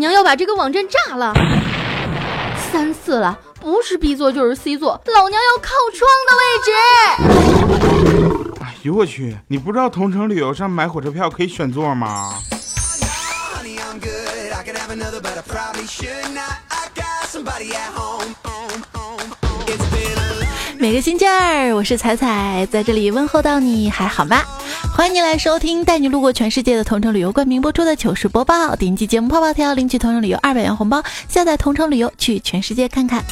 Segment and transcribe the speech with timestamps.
[0.00, 1.32] 娘要把这个网站炸了。
[2.72, 6.72] 三次了，不是 B 座就是 C 座，老娘要靠窗的位置。
[8.62, 9.36] 哎呦我去！
[9.48, 12.32] 你不知道同城旅游上买火车票可以选座吗？
[20.78, 24.42] 每个星期二，我是彩彩，在这里问候到你，还好吗？
[25.00, 33.24] 欢迎你来收听带你路过全世界的同城旅游冠名播出的糗事播报，点击节目泡泡条领取同城旅游二百元红包，下载同城旅游去全世界看看。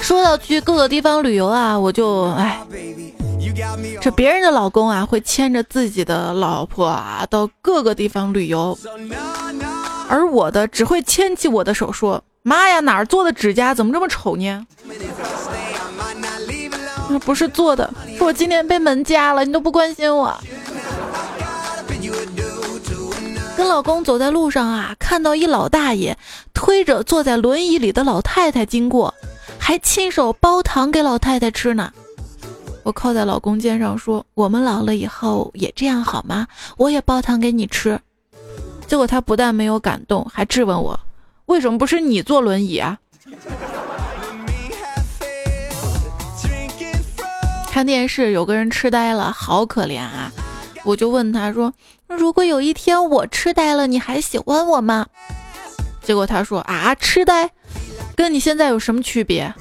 [0.00, 2.58] 说到去各个地方旅游啊，我就哎，
[4.00, 8.78] 这别人的老公啊会牵着自己的老婆啊到各个地方旅游，
[10.08, 14.66] 而我的只会牵起我的手说：“妈呀，哪儿做的指甲怎么这么丑呢？”
[17.20, 20.36] 不是做的，是我今天被门夹了，你都不关心我。
[23.56, 26.16] 跟老公走在路上啊，看到一老大爷
[26.54, 29.12] 推着坐在轮椅里的老太太经过，
[29.58, 31.92] 还亲手包糖给老太太吃呢。
[32.84, 36.46] 我靠在老公肩上说：“我们老了以后也这样好吗？
[36.76, 38.00] 我也包糖给你吃。”
[38.86, 40.98] 结果他不但没有感动，还质问我
[41.46, 42.96] ：“为什么不是你坐轮椅啊？”
[47.78, 50.32] 看电视，有个人痴呆了，好可怜啊！
[50.82, 51.72] 我就问他说
[52.08, 55.06] ：“如果有一天我痴呆了，你还喜欢我吗？”
[56.02, 57.48] 结果他说：“啊，痴呆，
[58.16, 59.54] 跟你现在有什么区别？”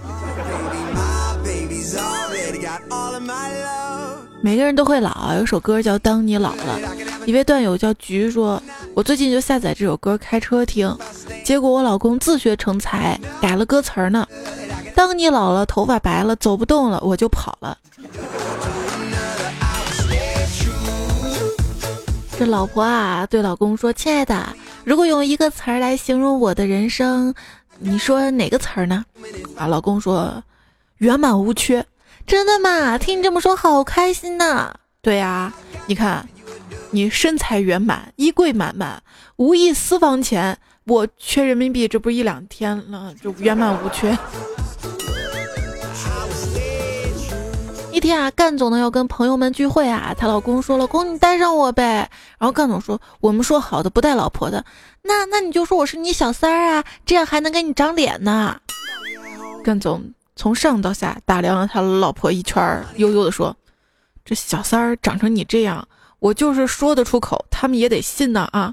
[4.42, 6.80] 每个人都会老，有首歌叫《当你老了》。
[7.28, 8.60] 一位段友叫菊说
[8.98, 10.98] ：“我最近就下载这首歌开车听，
[11.46, 14.28] 结果我老公自学成才，改了歌词儿呢。”
[14.98, 17.78] 当你老了，头发白了，走不动了，我就跑了。
[22.36, 27.32] 这老婆啊，对老公说：“亲爱的，如果用一个词儿来形容我的人生，
[27.78, 29.06] 你说哪个词儿呢？”
[29.56, 30.44] 啊，老公说
[30.98, 31.86] ：“圆满无缺。”
[32.26, 32.98] 真的吗？
[32.98, 34.74] 听你这么说，好开心呐！
[35.04, 35.54] 对呀，
[35.86, 36.28] 你看，
[36.90, 39.04] 你身材圆满，衣柜满满，
[39.36, 40.58] 无一私房钱。
[40.86, 44.18] 我缺人民币，这不一两天了，就圆满无缺。
[47.98, 54.64] 一天啊，干总呢要跟朋友们聚会啊，她老公说：“老公，你带上我呗。”然后干总说：“我们说好的不带老婆的，
[55.02, 58.62] 那那你就说我是你小三儿啊，这样还能给你长脸呢。”
[59.66, 63.56] 干总从上到下打量了他老婆一圈，悠悠的说
[64.24, 65.88] ：“这小三儿长成你这样，
[66.20, 68.72] 我就是说得出口，他们也得信呢啊。”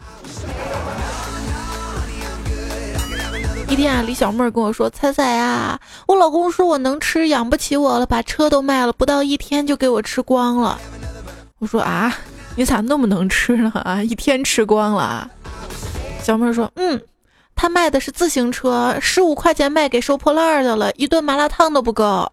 [3.75, 5.77] 一天啊，李小妹跟我说：“彩彩啊，
[6.07, 10.79] 我老公说我能吃，养不起我了，把车都卖了，不到一天就给我吃光了。”
[11.59, 12.17] 我说：“啊，
[12.55, 13.73] 你咋那么能吃呢？
[13.85, 15.29] 啊，一天吃光了。”
[16.23, 17.03] 小妹说：“嗯，
[17.57, 22.31] 他卖的是自行车，十五块钱卖给收破烂的了，一顿麻辣烫都不够。”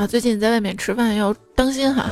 [0.00, 2.08] 啊，最近在外面吃饭要当心哈。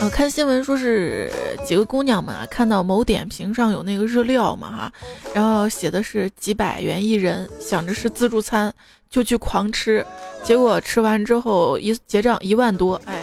[0.00, 1.30] 呃，看新闻说是
[1.66, 4.92] 几个姑娘嘛，看到某点评上有那个日料嘛哈，
[5.34, 8.72] 然后写的是几百元一人，想着是自助餐，
[9.10, 10.02] 就去狂吃，
[10.42, 13.22] 结果吃完之后一结账一万多，哎，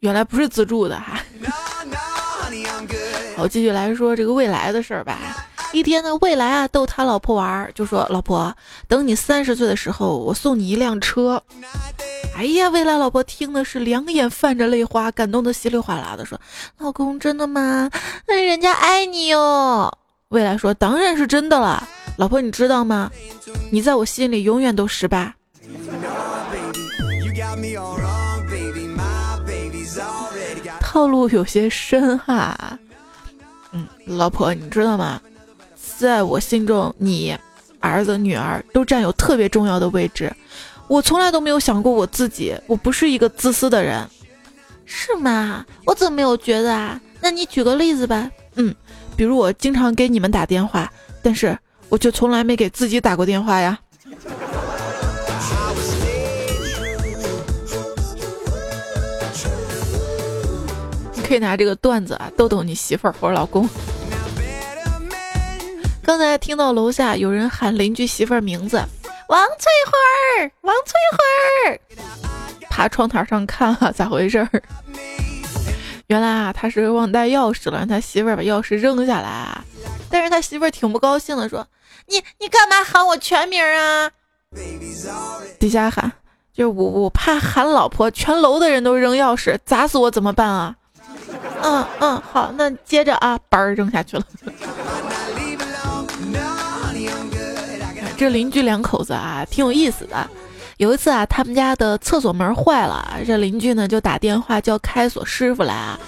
[0.00, 1.20] 原来不是自助的哈。
[3.36, 5.16] 好，继续来说这个未来的事儿吧。
[5.74, 8.54] 一天呢，未来啊逗他老婆玩，就说：“老婆，
[8.86, 11.42] 等你三十岁的时候，我送你一辆车。”
[12.38, 16.40] 哎呀，未来老婆听的是两眼泛着泪花，感动的稀里哗啦的说
[16.78, 17.90] ：“老公，真的吗？
[18.28, 19.92] 那人家爱你哟。”
[20.30, 21.82] 未来说：“当然是真的了，
[22.16, 23.10] 老婆，你知道吗？
[23.72, 25.34] 你在我心里永远都十八。”
[30.80, 32.78] 套路有些深哈。
[33.72, 35.20] 嗯，老婆，你知道吗？
[35.98, 37.36] 在我心中，你
[37.80, 40.32] 儿子、女儿都占有特别重要的位置。
[40.86, 44.06] 我从来都没有想过我自己，我不是一个自私的人，
[44.84, 45.64] 是吗？
[45.86, 47.00] 我怎么没有觉得啊？
[47.20, 48.30] 那你举个例子吧。
[48.56, 48.74] 嗯，
[49.16, 50.92] 比如我经常给你们打电话，
[51.22, 51.58] 但是
[51.88, 53.78] 我却从来没给自己打过电话呀。
[61.14, 63.66] 你可以拿这个段子啊逗逗你媳妇儿或者老公。
[66.04, 68.76] 刚才听到楼下有人喊邻居媳妇儿名字，
[69.28, 71.80] 王翠花儿，王翠花儿，
[72.68, 74.62] 爬窗台上看啊，咋回事儿？
[76.08, 79.58] 原来啊，他是忘带钥匙了，让他媳妇儿把钥匙扔下来。
[80.10, 81.66] 但是他媳妇儿挺不高兴的，说
[82.06, 84.10] ：“你你干嘛喊我全名啊？”
[85.58, 86.12] 底下喊
[86.52, 90.76] ：“就我我怕喊老婆，全楼的人都扔钥匙砸死我怎么办啊？
[91.62, 94.22] 嗯嗯，好，那接着啊，嘣儿扔下去了。
[98.24, 100.26] 这邻居两口子啊，挺有意思的。
[100.78, 106.00] 有一次啊，他们家的厕所门坏了，这邻居呢就打电话叫开锁师傅来啊，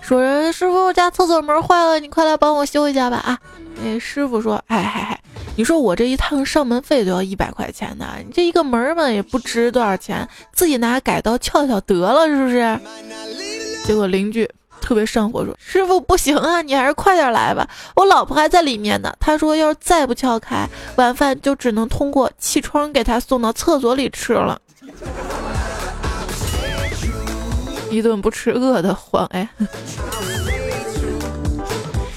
[0.00, 3.36] 说师傅我家厕所门坏了，你快来帮我修一下吧啊。
[3.82, 5.20] 那师傅说，哎嗨嗨，
[5.56, 12.78] 你说我这一趟上门费都要一百块钱呢，你这一个门嘛也不值多少钱，自己拿改刀撬撬得了，是不是？
[13.84, 14.48] 结果邻居。
[14.88, 19.12] 特别上火，说师傅不行啊，你还是快点来吧，我老婆还在里面呢。
[19.20, 24.58] 他说要是再不撬开，晚饭就只能通过气窗给他送到厕所里吃了。
[27.92, 29.46] 一顿不吃饿得慌哎。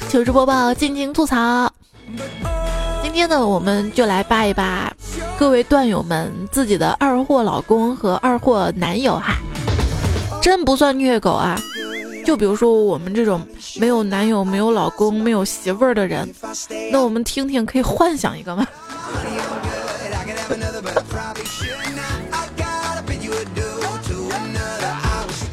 [0.07, 1.69] 糗事播报，尽情吐槽。
[3.03, 4.89] 今天呢，我们就来扒一扒
[5.37, 9.35] 各位段友们自己的二货老公和二货男友哈，
[10.41, 11.59] 真不算虐狗啊。
[12.25, 13.45] 就比如说我们这种
[13.77, 16.33] 没有男友、没有老公、没有媳妇儿的人，
[16.91, 18.67] 那我们听听可以幻想一个吗？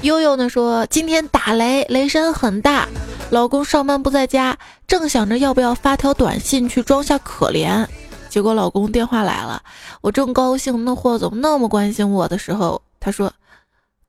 [0.03, 2.89] 悠悠呢说今天打雷，雷声很大，
[3.31, 4.57] 老公上班不在家，
[4.87, 7.85] 正想着要不要发条短信去装下可怜，
[8.29, 9.61] 结果老公电话来了，
[10.01, 13.33] 我正高兴那货怎么那么关心我的时候，他说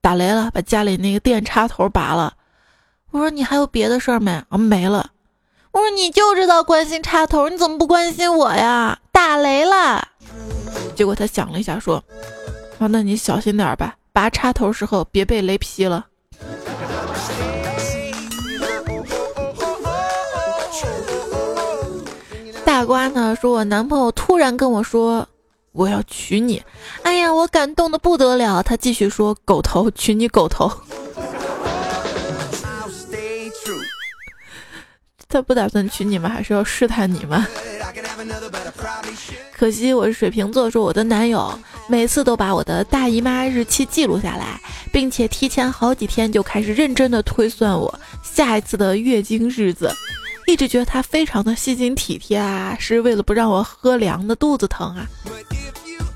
[0.01, 2.33] 打雷了，把家里那个电插头拔了。
[3.11, 4.31] 我说你还有别的事儿没？
[4.49, 5.11] 啊，没了。
[5.71, 8.99] 我说你就知道关心插头，你怎么不关心我呀？
[9.11, 10.07] 打雷了。
[10.95, 12.03] 结果他想了一下，说
[12.79, 16.05] ：“啊，那你小心点吧，拔插头时候别被雷劈了。”
[22.63, 23.35] 大瓜呢？
[23.41, 25.27] 说我男朋友突然跟我说
[25.71, 26.61] 我要娶你，
[27.03, 28.61] 哎呀，我感动的不得了。
[28.61, 30.71] 他继续说：“狗头娶你，狗头。”
[35.31, 37.45] 他不打算娶你们，还是要试探你们？
[39.53, 44.59] 可惜我是水瓶座，说我的男友每次都把我的大姨妈日期记录下来，
[44.91, 47.93] 并且提前好几天就开始认真的推算我
[48.23, 49.93] 下一次的月经日子，
[50.47, 55.05] 一直觉得他非常的细心体贴啊，是为了不让我喝凉的肚子疼啊。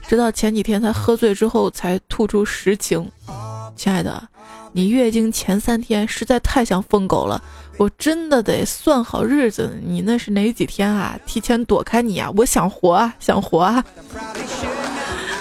[0.08, 3.08] 直到前几天他喝醉之后才吐出实情，
[3.76, 4.28] 亲爱的，
[4.74, 7.42] 你月经前三天实在太像疯狗了。
[7.78, 11.18] 我真的得算好日子，你那是哪几天啊？
[11.26, 12.30] 提前躲开你啊！
[12.36, 13.84] 我想活啊，想活啊！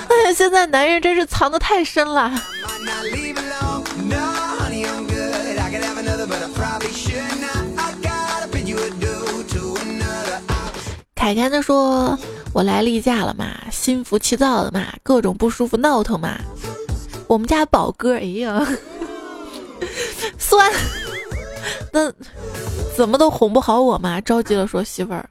[0.09, 2.31] 哎呀，现在男人真是藏得太深了。
[11.15, 12.19] 凯凯他说
[12.53, 16.39] ：“我来例假了嘛，心浮气躁的嘛，各种不舒服闹腾嘛。
[17.29, 18.67] 我们家宝哥，哎呀，
[20.43, 20.71] 酸。
[21.93, 22.13] ”那
[22.97, 24.21] 怎么都哄不好我嘛？
[24.21, 25.29] 着急了说媳妇儿，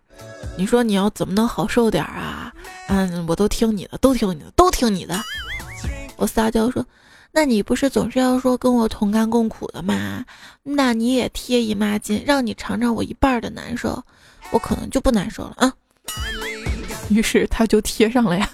[0.57, 2.51] 你说你要怎么能好受点啊？
[2.87, 5.19] 嗯，我都听你的，都听你的，都听你的。
[6.17, 6.85] 我撒娇说，
[7.31, 10.23] 那你不是总是要说跟我同甘共苦的吗？
[10.63, 14.01] 那你也贴姨妈巾，让你尝尝我一半的难受，
[14.51, 15.73] 我可能就不难受了啊。
[17.09, 18.49] 于是他就贴上了呀。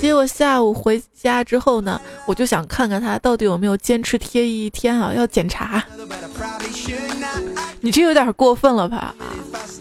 [0.00, 5.84] 结果下午回家之后呢，我就想看看他到底有没有坚持贴一天啊，要检查。
[7.80, 9.14] 你这有点过分了吧？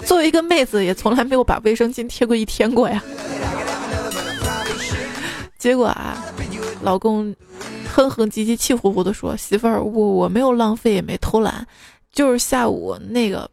[0.06, 3.02] 作为一个妹子，也从来没有把卫生巾贴过一天过呀。
[5.58, 6.22] 结果啊，
[6.82, 7.34] 老公
[7.94, 11.66] 哼哼唧唧、气呼呼的说：“媳妇儿，我我没有浪费，也没偷懒，
[12.12, 13.50] 就是下午那个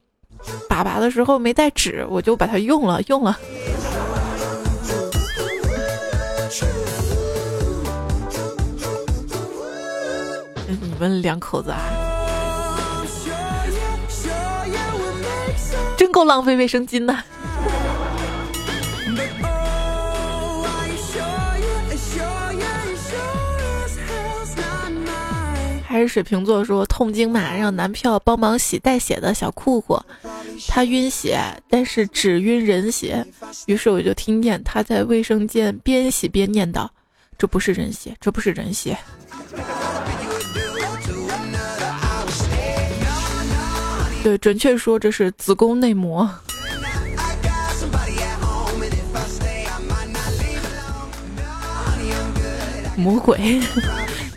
[0.69, 3.38] 粑粑的时候没带纸，我就把它用了，用了。”
[10.69, 11.79] 你们两口子啊，
[15.97, 17.15] 真够浪费卫生巾的。
[25.97, 29.99] 还是水瓶座说痛经嘛，让男票帮忙洗带血的小裤裤，
[30.69, 33.26] 他晕血，但是只晕人血。
[33.65, 36.87] 于是我就听见他在卫生间边洗边念叨
[37.38, 38.95] ：“这不是人血，这不是人血。
[44.23, 46.29] ”对，准确说这是子宫内膜。
[52.99, 53.62] 魔鬼，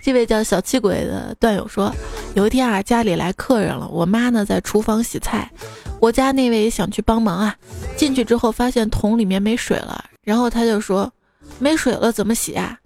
[0.01, 1.93] 这位叫小气鬼的段友说，
[2.33, 5.51] 有一天啊，家里来客人了，我妈呢在厨房洗菜，
[5.99, 7.55] 我家那位想去帮忙啊，
[7.97, 11.11] 进去之后发现桶里面没水了，然后他就说
[11.59, 12.77] ：“没水了怎么洗啊？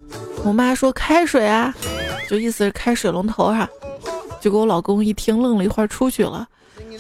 [0.44, 1.74] 我妈说开水啊，
[2.30, 3.70] 就意思是开水龙头哈。
[4.42, 6.48] 结果我老公一听愣了一会儿出去了，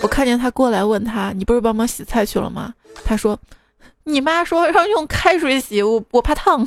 [0.01, 2.73] 我看见他过来问他，你不是帮忙洗菜去了吗？
[3.03, 3.37] 他说，
[4.05, 6.65] 你妈说让用开水洗，我我怕烫。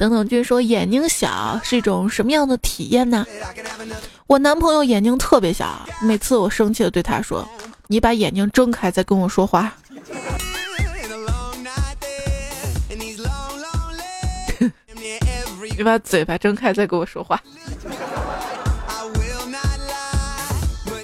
[0.00, 3.26] 等等君说眼睛小是一种什么样的体验呢？
[4.26, 7.46] 我男朋友眼睛特别小，每次我生气的对他说
[7.86, 9.74] ：“你把眼睛睁开再跟我说话。
[15.76, 17.38] ”你把嘴巴睁开再跟我说话。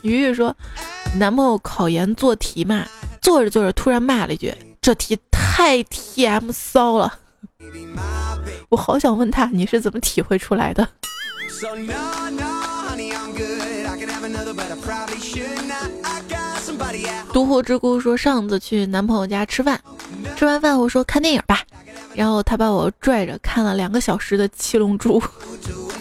[0.01, 0.57] 鱼鱼说，
[1.17, 2.87] 男朋友考研做题嘛，
[3.21, 7.19] 做着做着突然骂了一句：“这题太 TM 骚了。”
[8.69, 10.87] 我好想问他，你是怎么体会出来的？
[17.33, 19.81] 独活之孤说，上次去男朋友家吃饭，
[20.37, 21.61] 吃完饭我说看电影吧，
[22.15, 25.21] 然后他把我拽着看了两个小时的《七龙珠》，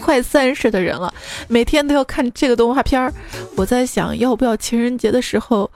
[0.02, 1.14] 快三十的人了，
[1.48, 3.14] 每天都要看这个动画片儿。
[3.56, 5.70] 我在想要不要情人节的时候。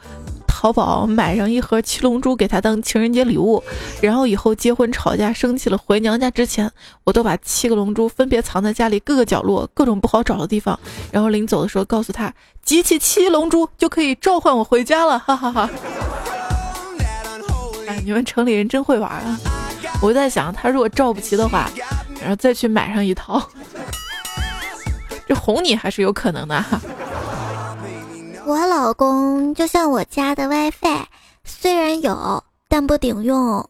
[0.59, 3.63] 淘宝买上一盒七龙珠给他当情人节礼物，
[4.01, 6.69] 然后以后结婚吵架生气了回娘家之前，
[7.05, 10.77] 我都把七个龙珠分别藏在家里各个角落，各种不好找的地方。
[11.13, 15.69] 然后临走的时候告诉他，集齐七龙珠就可以召唤我回家了，哈哈哈。
[17.87, 19.39] 哎，你们城里人真会玩啊！
[20.01, 21.71] 我在想，他如果召不齐的话，
[22.19, 23.41] 然后再去买上一套，
[25.25, 26.81] 这哄你还是有可能的哈。
[28.49, 31.05] 我老公就像我家的 WiFi，
[31.43, 33.69] 虽然有，但不顶用。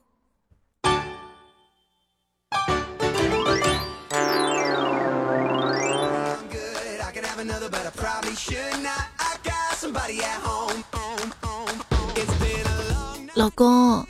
[13.34, 14.08] 老公，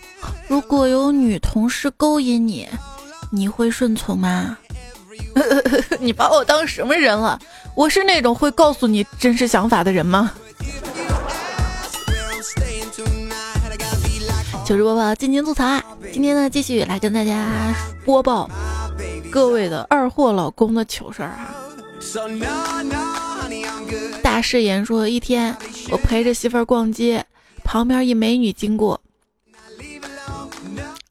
[0.47, 2.69] 如果有女同事勾引你，
[3.31, 4.55] 你会顺从吗？
[5.99, 7.39] 你把我当什么人了？
[7.73, 10.31] 我是那种会告诉你真实想法的人吗？
[14.69, 15.83] 糗事播报，尽情吐槽啊！
[16.13, 17.73] 今天呢，继续来跟大家
[18.05, 18.47] 播报
[19.31, 21.55] 各位的二货老公的糗事儿啊。
[24.21, 25.57] 大誓言说，一天
[25.89, 27.25] 我陪着媳妇儿逛街，
[27.63, 29.01] 旁边一美女经过，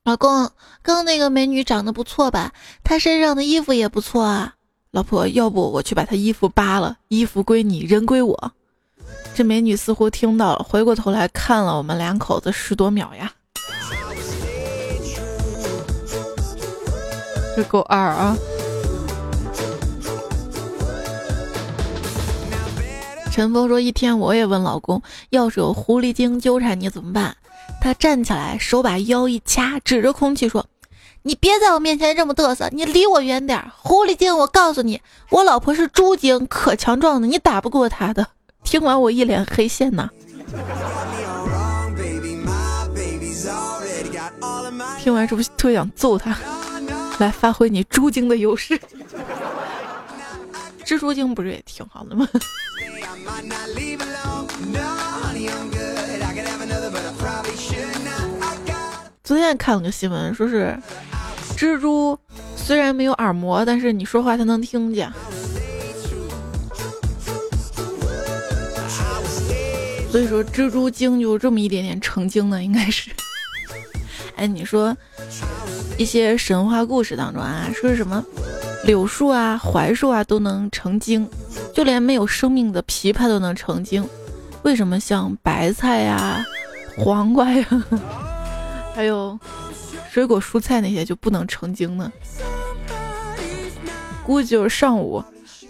[0.05, 2.53] 老公，刚那个美女长得不错吧？
[2.85, 4.55] 她身上的衣服也不错啊。
[4.93, 8.53] 老婆，要不我去把她衣服扒了，衣服归你，人归我。
[9.35, 13.33] 这美女似乎听到了，回过头来看了我们两口子十多秒呀。
[17.59, 18.37] 这够二啊！
[23.33, 27.37] 陈峰说：“一天我也问老公，要是有狐狸精纠缠你怎么办？”
[27.83, 30.67] 他站起来，手把腰一掐，指着空气说
[31.23, 33.61] ：“你别在我面前这么嘚瑟，你离我远点！
[33.83, 35.01] 狐狸精，我告诉你，
[35.31, 38.25] 我老婆是猪精，可强壮的，你打不过她的。”
[38.63, 40.09] 听完我一脸黑线呐！
[45.03, 46.37] 听完是不是特想揍他？
[47.19, 48.79] 来发挥你猪精的优势，
[50.85, 52.29] 蜘蛛精不是也挺好的吗？
[59.25, 60.75] 昨天看了个新闻，说是
[61.57, 62.19] 蜘蛛
[62.57, 65.13] 虽然没有耳膜，但是你说话它能听见。
[70.11, 73.11] 所以说蜘蛛精就这么一点点成精的，应该是。
[74.39, 74.97] 哎，你说。
[75.99, 78.25] 一些神话故事当中啊，说什么
[78.85, 81.29] 柳树啊、槐树啊都能成精，
[81.75, 84.09] 就连没有生命的枇杷都能成精，
[84.63, 86.47] 为什么像白菜呀、
[86.97, 87.67] 黄瓜呀，
[88.95, 89.37] 还有
[90.09, 92.13] 水果蔬菜那些就不能成精呢？
[94.25, 95.21] 估计就是上午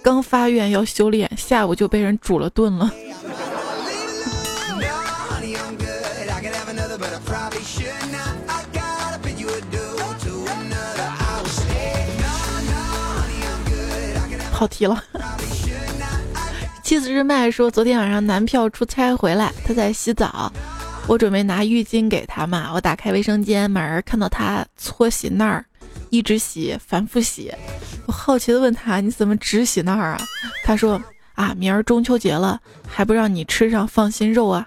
[0.02, 2.92] 刚发愿要修炼，下午就被人煮了炖了。
[14.59, 15.00] 跑题了。
[16.83, 20.53] 妻子日麦说，昨天晚上男票出差回来，他在洗澡，
[21.07, 22.73] 我准备拿浴巾给他嘛。
[22.75, 25.65] 我打开卫生间门，看到他搓洗那儿，
[26.11, 27.55] 一直洗，反复洗。
[28.07, 30.21] 我好奇的问他：“你怎么只洗那儿啊？”
[30.67, 31.00] 他说
[31.38, 34.67] ：“啊，明儿中秋节了，还不让你吃上放心肉啊。”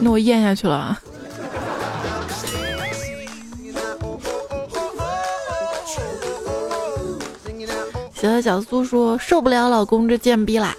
[0.00, 0.98] 那我咽下去了。
[8.24, 10.74] 小小苏说：“受不了老公这贱逼啦！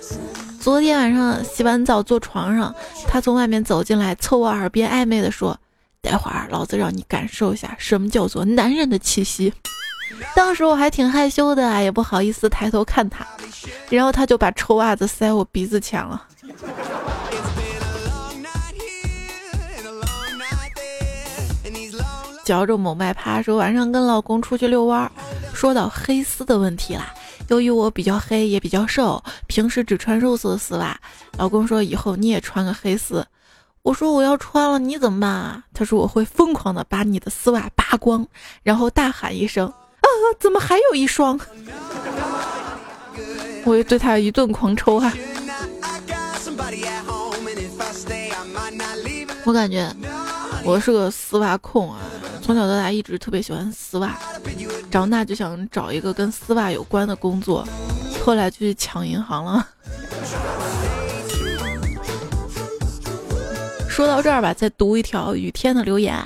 [0.60, 2.74] 昨天晚上洗完澡坐床上，
[3.08, 5.56] 他从外面走进来，凑我耳边暧昧的说
[6.02, 9.54] ：“待会儿老子让你感受一下什么叫做男人的气息。”
[10.36, 13.24] 当时我还挺害羞的，也不好意思抬头看他，
[13.92, 16.25] 然后他就把臭袜子塞我鼻子前了。
[22.44, 25.12] 嚼着某麦趴说晚上跟老公出去遛弯，
[25.54, 27.14] 说到黑丝的问题啦。
[27.48, 31.00] 由于我比较黑也比较瘦，平时只穿肉色的丝袜，
[31.38, 33.25] 老公说以后你也穿个黑丝。
[33.84, 35.64] 我说我要穿了你怎么办啊？
[35.72, 38.25] 他说我会疯狂的把你的丝袜扒光，
[38.64, 40.06] 然后大喊一声啊，
[40.40, 41.40] 怎么还有一双？
[43.64, 45.14] 我就对他一顿狂抽哈。
[49.44, 49.96] 我感觉
[50.64, 52.00] 我是个丝袜控啊。
[52.42, 54.18] 从小到大一直特别喜欢丝袜，
[54.96, 57.68] 长大就想找一个跟丝袜有关的工作，
[58.24, 59.68] 后来就去抢银行了。
[63.90, 66.18] 说到这儿吧，再读一条雨天的留言。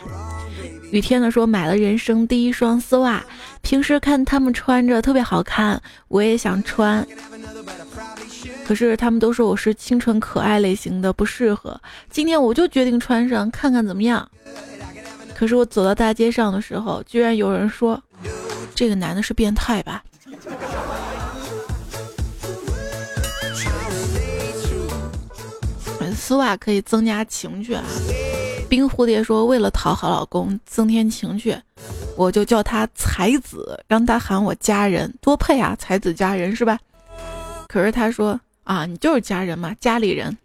[0.91, 3.25] 雨天的说买了人生第一双丝袜，
[3.63, 7.03] 平时看他们穿着特别好看，我也想穿，
[8.67, 11.81] 可是他们都说我是清纯可爱类型的，不适合。
[12.11, 14.29] 今天我就决定穿上看看怎么样。
[15.35, 17.99] 可是我走到大街上的时候，居然有人说
[18.79, 20.01] ：“这个男的是变态吧？”
[26.15, 27.83] 丝袜可以增加情趣啊。
[28.69, 31.53] 冰蝴蝶说：“为了讨好老公，增添情趣，
[32.15, 35.75] 我就叫他才子，让他喊我家人，多配啊！
[35.77, 36.79] 才子佳人是吧？”
[37.67, 40.37] 可是他说：“啊，你就是家人嘛，家里人。”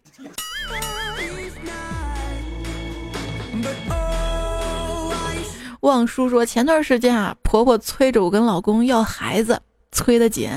[5.85, 9.61] 望叔说：“前段时间啊，婆婆催着我跟老公要孩子，
[9.91, 10.49] 催得紧。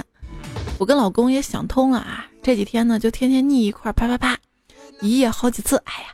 [0.78, 4.38] 我跟老公也想通了啊，这几天呢就天天腻一块，啪啪啪，
[5.00, 5.76] 一夜好几次。
[5.84, 6.08] 哎呀，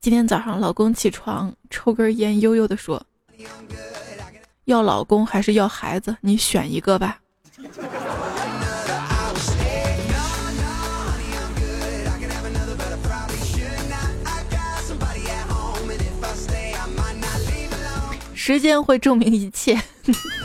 [0.00, 3.04] 今天早上老公起床抽根烟，悠悠的说：
[4.64, 6.16] 要老公还是要孩子？
[6.20, 7.18] 你选一个吧。”
[18.46, 19.76] 时间会证明一切，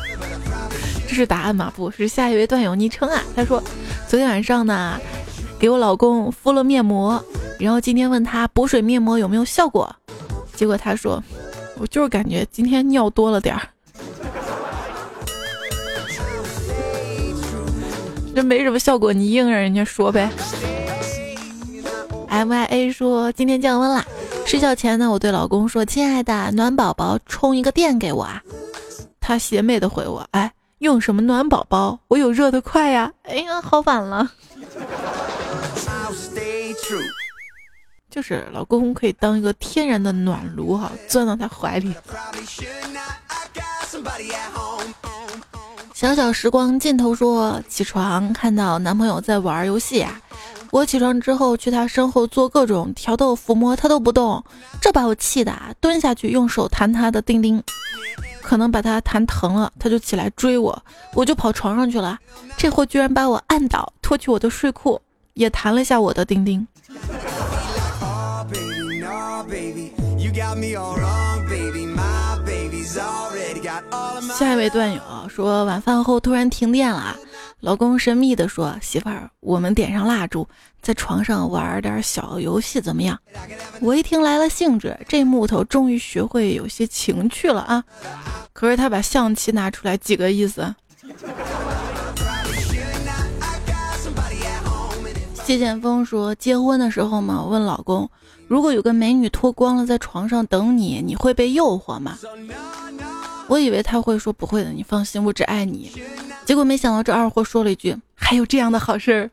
[1.07, 1.71] 这是答案吗？
[1.75, 3.61] 不是，下一位段友昵称啊，他说
[4.07, 4.99] 昨天晚上呢，
[5.59, 7.23] 给我老公敷了面膜，
[7.59, 9.95] 然后今天问他补水面膜有没有效果，
[10.55, 11.23] 结果他说
[11.77, 13.61] 我就是感觉今天尿多了点儿，
[18.35, 20.27] 这没什么效果，你硬让人家说呗。
[22.29, 24.03] M I A 说今天降温啦。
[24.51, 28.43] 睡觉前呢，我对老公说：“亲爱的，暖宝宝充一个电给我啊。”
[29.21, 31.97] 他邪魅的回我：“哎，用什么暖宝宝？
[32.09, 34.29] 我有热的快呀！”哎呀，好反了。
[38.09, 41.95] 就是老公可以当一个天然的暖炉哈，钻到他怀里。
[46.01, 50.19] 小小时光尽头说：“起床看到男朋友在玩游戏啊。”
[50.71, 54.43] 我起床之后去他身后做各种挑逗抚摸，他都不动，
[54.81, 57.61] 这把我气的，蹲下去用手弹他的丁丁，
[58.41, 60.83] 可能把他弹疼了，他就起来追我，
[61.13, 62.17] 我就跑床上去了，
[62.57, 64.99] 这货居然把我按倒，脱去我的睡裤，
[65.35, 66.67] 也弹了下我的丁丁。
[74.41, 74.99] 下一位段友
[75.29, 77.15] 说，晚饭后突然停电了。
[77.59, 80.47] 老公神秘地说：“媳妇儿，我们点上蜡烛，
[80.81, 83.15] 在床上玩点小游戏，怎么样？”
[83.81, 87.83] 我一听来了兴致，这木头终于学会有些情趣了啊！
[88.51, 90.73] 可是他把象棋拿出来，几个意思？
[95.45, 98.09] 谢剑锋说：“结婚的时候嘛，问老公，
[98.47, 102.17] 如果有个美女脱光了在床上等你，你会被诱惑吗？”
[103.51, 105.91] 我以为他会说不会的，你放心，我只爱你。
[106.45, 109.27] 结果没想到这二货说了一句：“还有这样的好事儿。”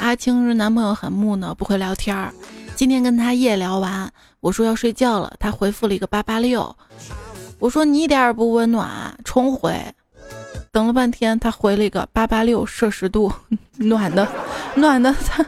[0.00, 2.32] 阿青是男朋友很木讷，不会聊天儿。
[2.74, 6.74] 今天跟他夜聊完，我说要睡觉了，他回复了一个八八六。
[7.58, 9.78] 我说你一点也不温暖，重回。
[10.72, 13.30] 等了半天，他回了一个八八六摄氏度，
[13.76, 14.26] 暖的，
[14.74, 15.44] 暖的，他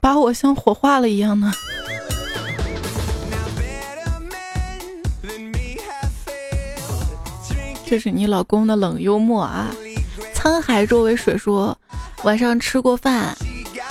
[0.00, 1.52] 把我像火化了一样呢。
[7.92, 9.68] 这是你老公的冷幽默啊！
[10.34, 11.76] 沧海若为水说，
[12.24, 13.36] 晚上吃过饭，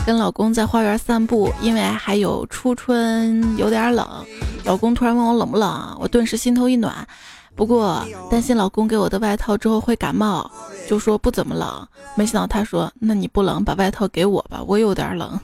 [0.08, 4.26] 跟老公在花园散步，因为还有初春，有点冷。
[4.64, 7.08] 老公突然问我冷不冷，我顿时心头一暖，
[7.56, 10.50] 不过担心老公给我的外套之后会感冒，
[10.90, 11.88] 就说不怎么冷。
[12.16, 15.40] 没想到他说：“那你不冷，把外套给我吧，我有点冷。”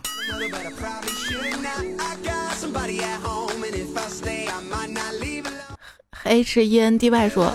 [6.24, 7.54] H E N D Y 说，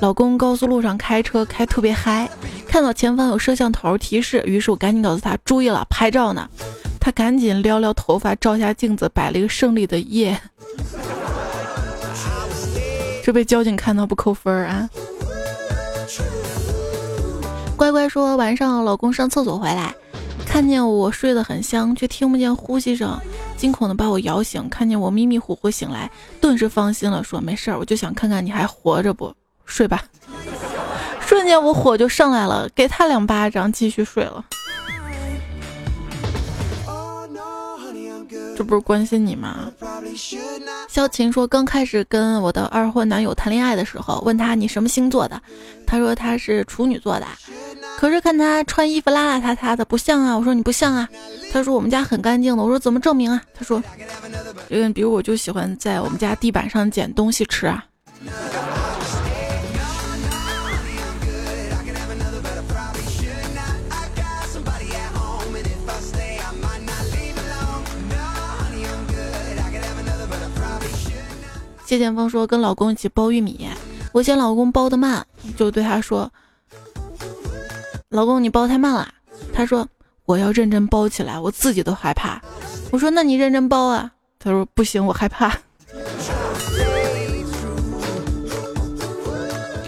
[0.00, 2.30] 老公高速路上开车开特别嗨，
[2.68, 6.48] 看到前方有摄像头提示，于是我赶紧告诉他注意了，拍照呢。
[7.00, 10.40] 他赶紧撩撩头发，照下镜子，摆了一个胜利的耶。
[13.24, 14.88] 这被交警看到不扣分啊？
[17.76, 19.94] 乖乖说晚上老公上厕所回来，
[20.46, 23.18] 看见我睡得很香，却听不见呼吸声。
[23.56, 26.08] 惊恐的把我摇醒，看见我迷迷糊糊醒来，
[26.40, 29.34] 顿时放心了，说没事儿，我就想看看你还活着不，
[29.68, 30.02] 睡吧。
[31.20, 34.44] 瞬间我火就上来了，给他两巴掌，继续睡了。
[38.56, 39.70] 这不是关心你吗？
[40.88, 45.40] 萧琴说，刚开始跟我的二婚男友谈恋爱的时候，问他你什么星座的，
[45.86, 47.26] 他说他是处女座的，
[47.98, 50.36] 可是看他穿衣服邋邋遢遢的，不像啊。
[50.36, 51.08] 我说你不像啊。
[51.52, 52.62] 他说我们家很干净的。
[52.62, 53.40] 我说怎么证明啊？
[53.54, 53.80] 他说，
[54.70, 57.84] 嗯，比如我就喜欢在我们家地板上捡东西吃啊。
[71.88, 73.66] 谢剑锋说：“跟老公一起剥玉米，
[74.12, 76.30] 我嫌老公剥的慢，就对他说
[78.12, 79.08] ：‘老公，你剥太慢了。’
[79.54, 79.88] 他说
[80.26, 82.38] ：‘我要认真剥起来，我自己都害怕。’
[82.92, 85.48] 我说：‘那你认真剥啊。’他说：‘不行，我害怕。’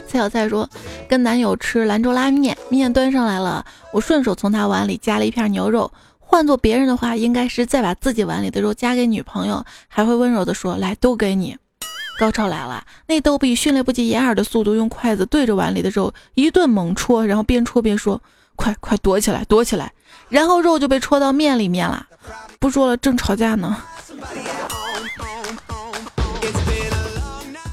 [0.08, 0.66] 蔡小蔡说
[1.06, 5.92] ：‘跟男友吃兰州拉面，面端上来了，我顺手从他碗里夹了一片牛肉。
[6.18, 11.58] 换做别人的话，应该是再把自己碗里的肉夹给女朋友，还会温柔的说：‘来，都给你。’”
[12.20, 18.20] 高潮来了，那逗比迅雷不及掩耳的速度，用筷子对着碗里的肉一顿猛戳，然后边戳边说
[18.56, 19.90] ：“快快躲起来，躲起来！”
[20.28, 22.06] 然后肉就被戳到面里面了。
[22.58, 23.74] 不说了，正吵架呢。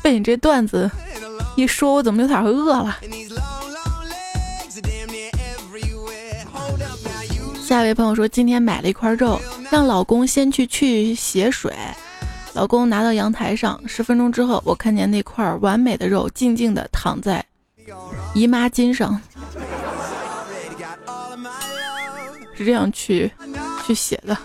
[0.02, 0.90] 被你这段子
[1.58, 2.98] 一说，我怎么有点饿了？
[7.62, 11.76] 下一位朋友说，今天买了一块肉，让老公先去去血水。
[12.58, 17.46] 老公拿到阳台上，十分钟之后，我看见那块完美的肉静静地躺在
[18.34, 19.22] 姨妈巾上，
[22.56, 23.32] 是这样去
[23.86, 24.36] 去写的。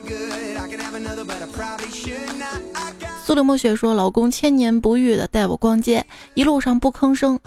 [3.25, 7.40] 苏里墨雪说：“老公千年不遇的带我逛街，一路上不吭声，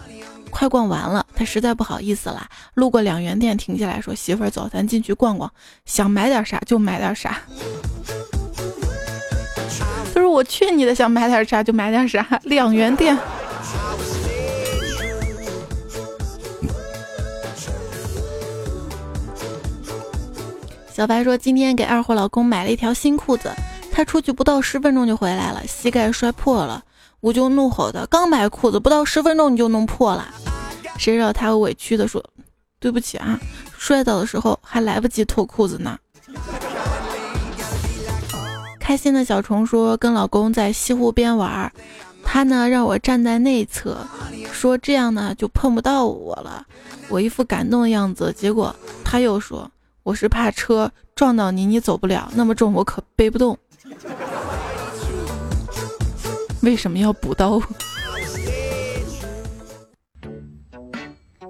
[0.49, 5.51] 快逛完了，他实在不好意思了，路过两元店停下来说：‘媳妇儿，走，咱进去逛逛，
[5.85, 7.39] 想买点啥就买点啥。
[10.35, 12.27] ’”：“我去你的，想买点啥就买点啥。
[12.43, 13.17] ”两元店。
[20.93, 23.49] 小白说：“今天给二货老公买了一条新裤子，
[23.93, 26.83] 他出去不到十分钟就回来了，膝盖摔破了。
[27.21, 30.27] 我就怒吼的：刚买裤子不到十分钟你就弄破了。
[30.97, 32.21] 谁知道他委屈的说：
[32.79, 33.39] 对不起啊，
[33.77, 35.97] 摔倒的时候还来不及脱裤子呢。”
[38.85, 41.73] 开心的小虫说：“跟老公在西湖边玩，
[42.23, 43.97] 他呢让我站在内侧，
[44.51, 46.63] 说这样呢就碰不到我了。
[47.09, 49.67] 我一副感动的样子，结果他又说
[50.03, 53.57] 我是怕车撞到你，你走不了，那么重我可背不动。
[56.61, 57.59] 为什么要补刀？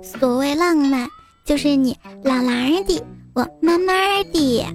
[0.01, 1.05] 所谓浪漫，
[1.43, 4.65] 就是你老狼的，我慢慢的。”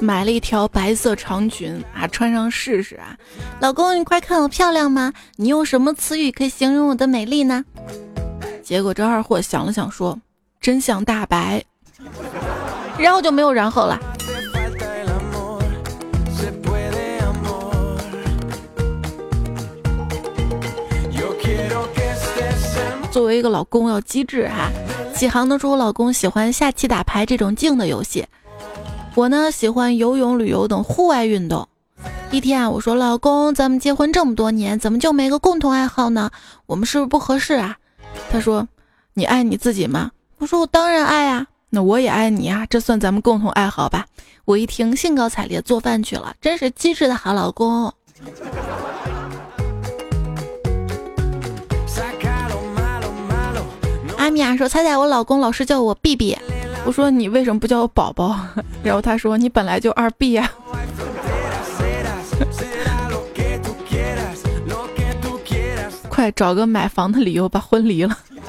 [0.00, 3.16] 买了一条白色长裙啊，穿上试试啊！
[3.60, 5.12] 老公，你快看我漂亮吗？
[5.36, 7.64] 你用什么词语可以形容我的美丽呢？
[8.62, 10.18] 结果这二货想了想说
[10.60, 11.62] ：“真相大白。
[12.98, 14.17] ”然后就没有然后了。
[23.18, 24.70] 作为一个老公要机智哈，
[25.12, 28.24] 启航的说，我老公喜欢下棋、打牌这种静的游戏，
[29.16, 31.68] 我呢喜欢游泳、旅游等户外运动。
[32.30, 36.30] 一天啊，我说老公，咱们结婚这么多年，怎么就没个共同爱好呢？
[36.66, 37.76] 我们是不是不合适啊？
[38.30, 38.68] 他说，
[39.14, 40.12] 你爱你自己吗？
[40.38, 44.06] 我说我当然爱啊，那我也爱你啊，这算咱们共同爱好吧？
[44.44, 47.92] 我一听兴高采烈做饭去了，真是机智的好老公。
[54.28, 56.36] 阿米娅说：“猜猜我老公老是叫我 B B。”
[56.84, 58.38] 我说：“你为什么不叫我宝宝？”
[58.84, 60.52] 然后他说：“你本来就二 B 呀。
[66.10, 68.18] ”快找个买房的理由把婚离了。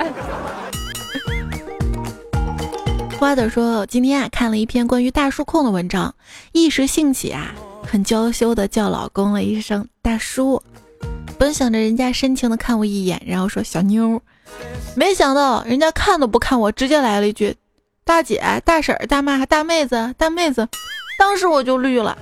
[3.18, 6.14] 花的说：“今天啊看了一篇关于大叔控的文章，
[6.52, 7.56] 一时兴起啊，
[7.90, 10.62] 很娇羞的叫老公了一声大叔。
[11.38, 14.22] 本想着人家深情的看我一眼，然后说小妞，
[14.96, 17.56] 没想到人家看都不看我，直接来了一句
[18.04, 20.68] 大姐、大婶、大妈、大妹子、大妹子。
[21.18, 22.18] 当时我就绿了。”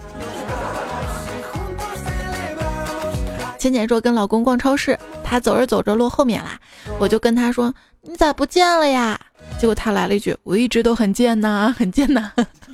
[3.57, 6.59] 浅浅说跟老公逛超市，他走着走着落后面啦，
[6.99, 9.19] 我就跟他说你咋不见了呀？
[9.59, 12.31] 结果他来了一句我一直都很贱呐，很贱呐。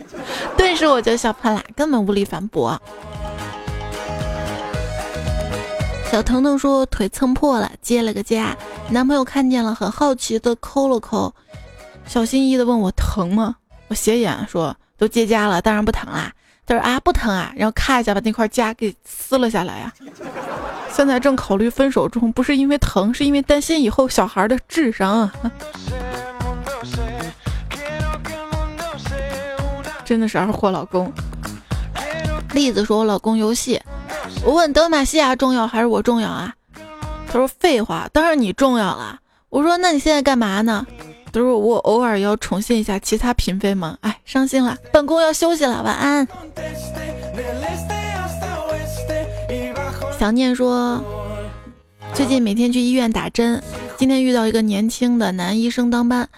[0.58, 2.80] 顿时我就笑喷了，根本无力反驳。
[6.14, 8.54] 小腾腾说腿蹭破了，接了个痂，
[8.90, 11.34] 男朋友看见了，很好奇的抠了抠，
[12.06, 13.56] 小心翼翼的问我疼吗？
[13.88, 16.32] 我斜眼说都结痂了，当然不疼啦。
[16.68, 19.92] 他说啊不疼啊，然后咔一下把那块痂给撕了下来啊。
[20.94, 25.34] 现在正考虑分手中，不是因为疼，是因为担心以后小孩的智商啊。
[30.06, 31.12] 真的是二货老公。
[32.54, 33.82] 栗子说：“我老公游戏。”
[34.46, 36.54] 我问德玛西亚重要还是我重要啊？
[37.28, 40.86] 他说：“废话，当然你重要了。”我说：“那你现在干嘛呢？”
[41.34, 46.28] 他说：“我偶尔要重现一下其他嫔妃嘛。”哎，伤心了，本宫要休息了，晚安。
[50.20, 51.04] 想念说，
[52.14, 53.62] 最近每天去医院打针，
[53.98, 56.30] 今天遇到一个年轻的男医生当班，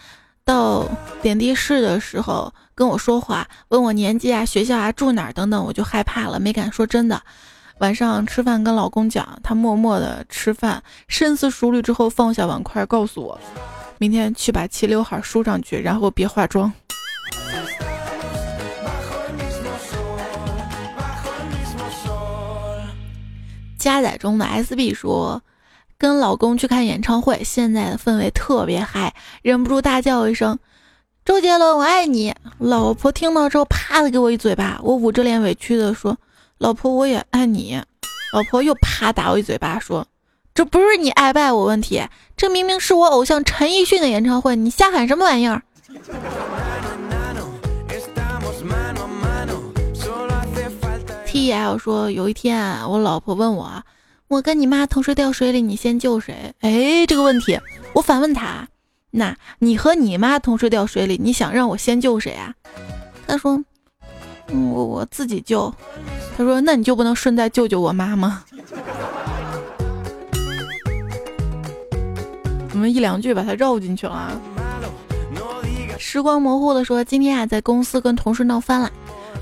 [0.45, 0.85] 到
[1.21, 7.21] 点滴室的时候跟我说话，问我年纪啊、学校啊、住哪儿等等，我就害怕了，没敢说真的。
[7.79, 13.39] 晚上吃饭跟老公讲，他默默的吃饭，深思熟虑之后放下碗筷，告诉我，
[13.97, 16.71] 明天去把齐刘海梳上去，然后别化妆。
[23.77, 25.41] 加载中的 SB 说，
[25.97, 30.57] 跟老公去看演唱会，现在的氛围特别嗨，忍不住大叫一声
[31.25, 34.79] ：“周杰伦，我爱你！”老婆听到之后，啪的给我一嘴巴。
[34.83, 36.15] 我捂着脸委屈的说
[36.59, 37.81] ：“老婆，我也爱你。”
[38.31, 40.05] 老婆又啪打我一嘴巴，说
[40.53, 42.03] ：“这不是你爱不爱我问题，
[42.37, 45.63] 这明明是我偶像陈奕迅的演唱会，你瞎喊什么玩意儿？”
[51.25, 53.81] T L 说：“有一天，我老婆问我，
[54.27, 57.59] 我跟你妈同时掉水里，你先救谁？”哎，这个问题，
[57.93, 58.67] 我反问他
[59.15, 62.53] ：“那你和你妈同时掉水里，你想让我先救谁啊？”
[63.25, 63.63] 他说
[64.49, 65.73] ：“嗯，我我自己救。”
[66.37, 68.43] 他说：“那你就不能顺带救救我妈吗？”
[72.69, 74.39] 怎么一两句把他绕进去了？
[75.97, 78.91] 时光模糊的说：“今天啊，在公司跟同事闹翻了。”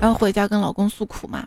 [0.00, 1.46] 然后回家跟老公诉苦嘛，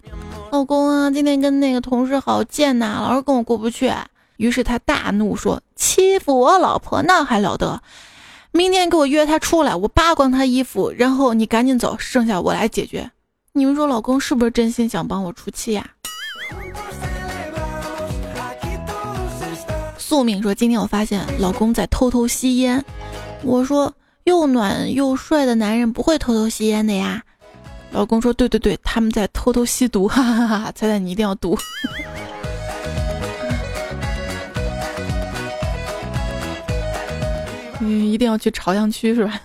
[0.51, 3.91] 老公啊，今天跟那个同事好贱呐，老是跟我过不去。
[4.37, 7.81] 于是他大怒说：“欺负我老婆那还了得？
[8.51, 13.09] 明天给我约他出来，我扒光他衣服，然后你赶紧走，剩下我来解决。”
[13.53, 15.89] 你们说老公是不是真心想帮我出气呀？
[19.97, 22.83] 宿命说：“今天我发现老公在偷偷吸烟。”
[23.43, 23.93] 我说
[24.25, 27.21] ：“又暖又帅的男人不会偷偷吸烟的呀。”
[27.91, 30.71] 老公说：“对对对，他们在偷偷吸毒，哈哈哈哈！
[30.73, 31.57] 彩彩你一定要读，
[37.79, 39.39] 你一定要去朝阳区是吧？”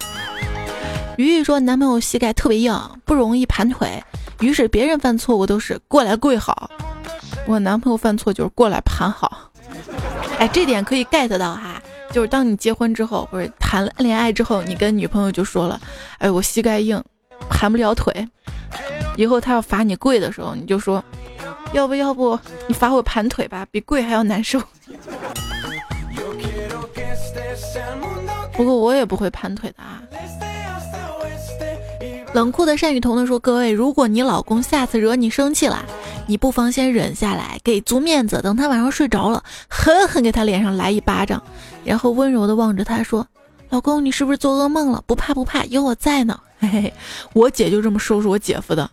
[1.19, 4.03] 鱼鱼说：“男朋友膝盖特别硬，不容易盘腿，
[4.41, 6.71] 于是别人犯错误都是过来跪好，
[7.47, 9.51] 我男朋友犯错就是过来盘好。
[10.39, 15.81] 哎，这点可以 get 到哈，就是当你结婚之后或者谈恋爱之后，你跟女朋友就说了，
[16.19, 17.03] 哎，我膝盖硬。”
[17.51, 18.27] 盘不了腿，
[19.17, 21.05] 以后他要罚你跪的时候，你就说，
[21.73, 24.63] 要不要不你罚我盘腿吧，比跪还要难受。
[28.53, 30.03] 不过我也不会盘腿的啊。
[32.35, 35.85] 冷酷的单雨桐的说：“各位，如果你老公下次惹你生气了，
[36.27, 41.43] 你不妨先忍下来，给足面子，等他晚上睡着了，狠狠给他脸上来一巴掌，
[41.85, 43.27] 然后温柔的望着他说
[43.69, 45.05] ：‘老公，你是不是做噩梦了？
[45.07, 46.95] 不怕不怕，有我在呢。’”嘿嘿，
[47.35, 48.89] 我姐就这么收拾我姐夫的。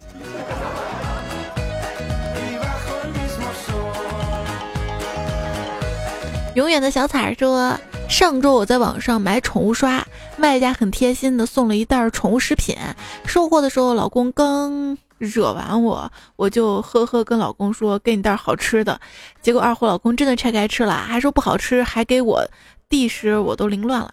[6.55, 10.03] 永远的小彩儿说：“上周我在网上买宠物刷，
[10.35, 12.75] 卖家很贴心的送了一袋宠物食品。
[13.23, 18.99] 收货的时候，老公刚惹完我，我就呵呵跟老公说给你袋好吃的。
[19.41, 22.43] 结果二货老公真的拆开吃了，还说不好吃，还给我
[22.89, 24.11] 地时我都凌乱了，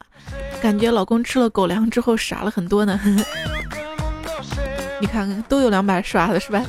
[0.60, 3.00] 感觉老公吃了狗粮之后傻了很多呢。
[5.00, 6.62] 你看看，都有两把刷的是吧？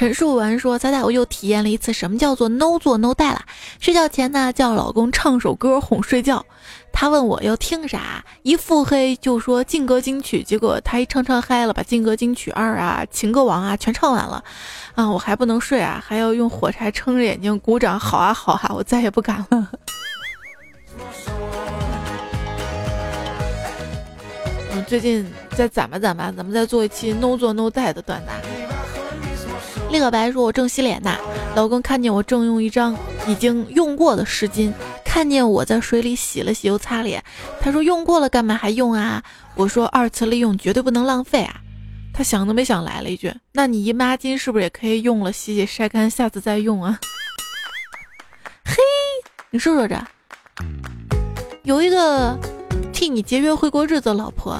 [0.00, 3.42] 陈述完说：“彩彩，我又体验了一次什么叫做 no 做 no 带了。
[3.80, 6.46] 睡觉前呢，叫老公唱首歌哄睡觉。
[6.90, 10.42] 他问我要听啥，一腹黑就说劲歌金曲。
[10.42, 14.42] 结果他一唱唱嗨了，把劲歌金曲二啊、情歌王啊全唱完了。
[14.94, 18.00] 啊，我还不能睡啊，还要用火柴撑着眼睛鼓掌。
[18.00, 19.50] 好啊，好啊，我再也不敢了。
[24.72, 28.28] 嗯，最近再攒吧攒吧，咱们再做一期 no 做 no 带的段子。”
[29.90, 31.16] 立个白说：“我正洗脸呢，
[31.56, 34.72] 老公看见我正用一张已经用过的湿巾，
[35.04, 37.22] 看见我在水里洗了洗又擦脸，
[37.60, 39.20] 他说用过了干嘛还用啊？
[39.56, 41.56] 我说二次利用绝对不能浪费啊。
[42.14, 46.96] 他想都没想来了一句：那你姨妈巾是不是也可以用了洗洗晒干，下次再用啊？
[48.64, 48.76] 嘿，
[49.50, 50.00] 你说说这，
[51.64, 52.38] 有一个
[52.92, 54.56] 替你节约回国日子的老婆，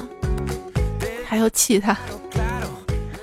[1.24, 1.96] 还要气他。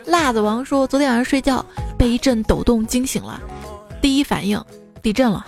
[0.06, 1.66] 辣子王说昨天晚上睡觉。”
[1.98, 3.42] 被一阵抖动惊醒了，
[4.02, 4.64] 第一反应
[5.02, 5.46] 地震了，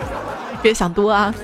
[0.62, 1.34] 别想多啊！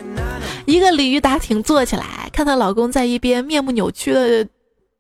[0.67, 4.47] 一个鲤鱼打挺坐起来，看到老公在一边面目扭曲的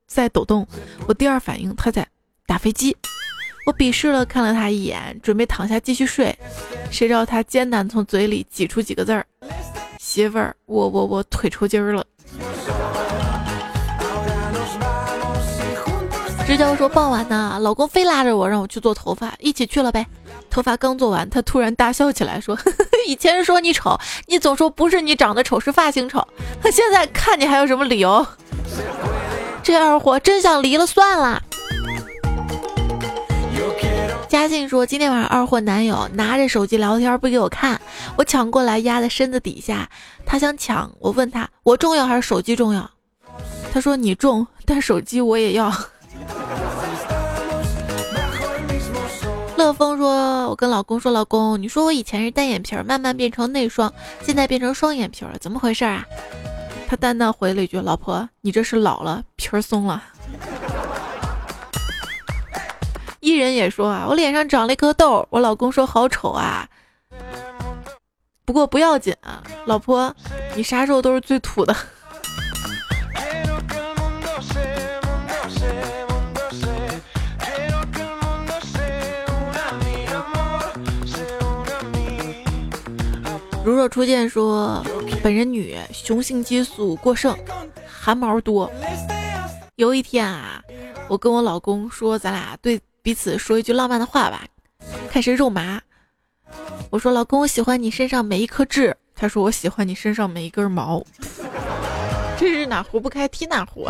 [0.07, 0.67] 在抖动，
[1.07, 2.07] 我第二反应他在
[2.47, 2.97] 打飞机，
[3.67, 6.37] 我鄙视了看了他一眼，准备躺下继续睡，
[6.91, 9.27] 谁知道他艰难从嘴里挤出几个字儿
[10.01, 12.05] ：“媳妇儿，我我我腿抽筋儿了。”
[16.47, 20.07] 支教说傍晚呢，老公非拉着我让我去做头发，一起去了呗。
[20.51, 22.59] 头发刚做完，他突然大笑起来，说
[23.09, 26.27] ：“以前说你丑，你总说不是你长得丑，是发型丑。
[26.63, 28.27] 他 现在看你还有什么理由？
[29.63, 31.43] 这二货真想离了算了。”
[34.29, 37.81] 嘉信说今天晚上二货男友拿着手机聊天不给我看，
[38.17, 39.89] 我抢过来压在身子底下，
[40.27, 42.91] 他想抢，我问他我重要还是手机重要？
[43.73, 45.73] 他说你重，但手机我也要。
[49.57, 56.05] 乐风说：“我跟老公说，老公，你说我以前是单眼皮，慢慢变成内双，现在变成双眼皮了，怎么回事啊？”
[56.89, 60.03] 他淡淡回了一句：“老婆，你这是老了，皮儿松了。
[63.21, 66.69] ”艺人也说啊：“我脸上长了一颗痘，我老公说好丑啊。”
[68.45, 70.13] 不过不要紧啊，老婆，
[70.57, 71.75] 你啥时候都是最土的。
[83.65, 84.85] 如若初见说，
[85.23, 87.37] 本人女，雄性激素过剩，
[87.87, 88.69] 汗毛多。
[89.77, 90.61] 有一天啊，
[91.09, 94.45] 我跟我老公说，咱俩对彼此说一句浪漫的话吧，
[95.09, 95.81] 开始肉麻。
[96.91, 98.97] 我说，老公，我喜欢你身上每一颗痣。
[99.15, 101.01] 他说，我喜欢你身上每一根毛。
[102.37, 103.89] 这是哪壶不开提哪壶。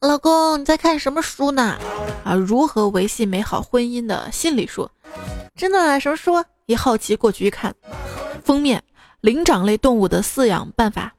[0.00, 1.76] 老公，你在看什么书呢？
[2.24, 4.88] 啊，如何维系美好婚姻的心理书。
[5.56, 6.00] 真的？
[6.00, 6.42] 什么书？
[6.66, 7.74] 一好奇过去一看，
[8.44, 8.82] 封面：
[9.20, 11.12] 灵长类动物的饲养办法。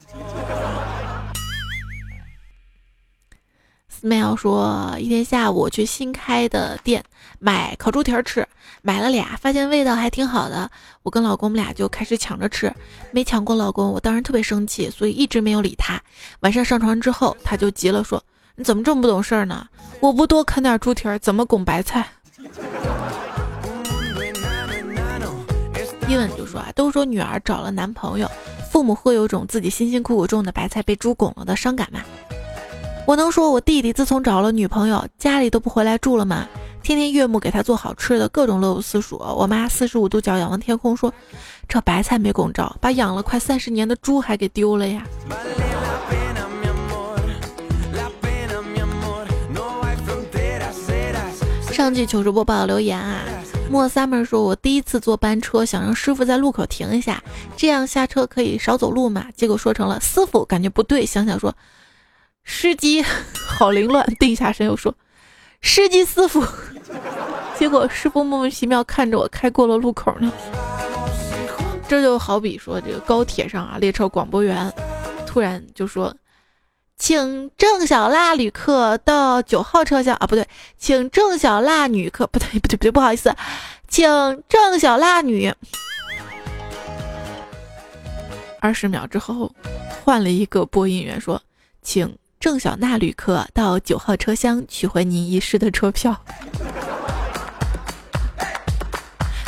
[4.01, 7.03] Smile 说，一天下午去新开的店
[7.37, 8.47] 买烤猪蹄儿吃，
[8.81, 10.71] 买了俩，发现味道还挺好的。
[11.03, 12.73] 我跟老公们俩就开始抢着吃，
[13.11, 16.01] 没抢过老公，我当时特别生气，所以一直没有理他。
[16.39, 18.23] 晚上上床之后，他就急了，说
[18.55, 19.67] ：“你怎么这么不懂事儿呢？
[19.99, 22.07] 我不多啃点猪蹄儿，怎么拱白菜？”
[26.11, 28.29] 伊文就说啊，都说女儿找了男朋友，
[28.69, 32.01] 父母会有种自己辛辛苦苦种的白菜被猪拱了的伤感吗？
[33.07, 36.49] 我能说我弟弟自从找了女朋友，家里都不回来住了吗？
[36.83, 39.15] 天天岳母给他做好吃的，各种乐不思蜀。
[39.19, 41.13] 我妈四十五度角仰望天空说，
[41.65, 45.03] 这白菜没拱着，把养了快三十年的猪还给丢了呀。
[51.71, 53.21] 上季糗事播报留言啊。
[53.71, 57.23] 莫 summer 说：“我第一次坐班车，想让师傅在路口停一下，
[57.55, 59.27] 这样下车可以少走路嘛。
[59.33, 61.05] 结果说成了师傅，感觉不对。
[61.05, 61.55] 想想说，
[62.43, 64.05] 司机好凌乱。
[64.19, 64.93] 定下神又说，
[65.61, 66.45] 司机师傅。
[67.57, 70.29] 结果师傅莫名其妙看着我开过了路口呢。
[71.87, 74.69] 这就好比说，这个高铁上啊，列车广播员
[75.25, 76.13] 突然就说。”
[77.01, 80.47] 请郑小辣旅客到九号车厢啊，不对，
[80.77, 83.35] 请郑小辣女客，不对，不对，不对，不好意思，
[83.87, 84.07] 请
[84.47, 85.51] 郑小辣女。
[88.59, 89.51] 二十秒之后，
[90.05, 91.41] 换了一个播音员说
[91.81, 96.15] ：“请郑小娜旅客到九号车厢取回您遗失的车票。”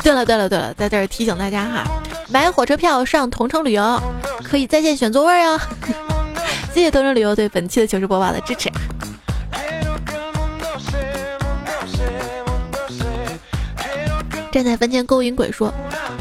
[0.01, 1.83] 对了对了对了，在这儿提醒大家哈，
[2.29, 4.01] 买火车票上同城旅游
[4.43, 5.61] 可以在线选座位哦。
[6.73, 8.67] 谢谢同城旅游对本期的糗事播报的支持。
[14.51, 15.71] 站在坟前勾引鬼说：“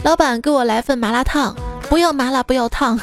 [0.04, 1.56] 老板，给我来份麻辣烫，
[1.88, 2.98] 不要麻辣，不要烫。”